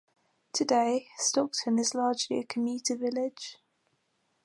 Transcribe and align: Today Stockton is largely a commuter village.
Today 0.51 1.09
Stockton 1.19 1.77
is 1.77 1.93
largely 1.93 2.39
a 2.39 2.43
commuter 2.43 2.95
village. 2.95 3.57